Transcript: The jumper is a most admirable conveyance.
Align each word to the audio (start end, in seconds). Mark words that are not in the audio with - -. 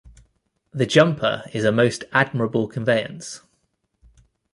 The 0.71 0.87
jumper 0.87 1.43
is 1.53 1.63
a 1.63 1.71
most 1.71 2.05
admirable 2.11 2.67
conveyance. 2.67 3.41